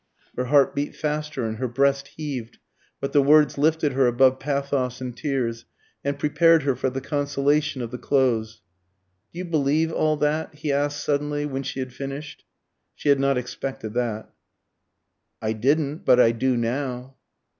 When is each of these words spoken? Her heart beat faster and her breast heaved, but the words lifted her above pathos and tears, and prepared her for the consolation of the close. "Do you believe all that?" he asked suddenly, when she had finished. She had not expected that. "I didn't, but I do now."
Her 0.35 0.45
heart 0.45 0.73
beat 0.73 0.95
faster 0.95 1.45
and 1.45 1.57
her 1.57 1.67
breast 1.67 2.07
heaved, 2.17 2.57
but 2.99 3.13
the 3.13 3.21
words 3.21 3.59
lifted 3.59 3.93
her 3.93 4.07
above 4.07 4.39
pathos 4.39 4.99
and 4.99 5.15
tears, 5.15 5.65
and 6.03 6.17
prepared 6.17 6.63
her 6.63 6.75
for 6.75 6.89
the 6.89 7.01
consolation 7.01 7.83
of 7.83 7.91
the 7.91 7.99
close. 7.99 8.63
"Do 9.31 9.37
you 9.37 9.45
believe 9.45 9.91
all 9.93 10.17
that?" 10.17 10.55
he 10.55 10.71
asked 10.71 11.03
suddenly, 11.03 11.45
when 11.45 11.61
she 11.61 11.81
had 11.81 11.93
finished. 11.93 12.45
She 12.95 13.09
had 13.09 13.19
not 13.19 13.37
expected 13.37 13.93
that. 13.93 14.31
"I 15.39 15.53
didn't, 15.53 15.97
but 15.97 16.19
I 16.19 16.31
do 16.31 16.57
now." 16.57 17.17